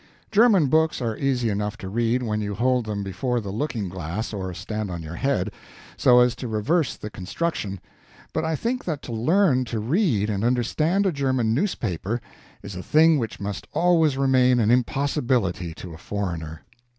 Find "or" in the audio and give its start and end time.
4.33-4.51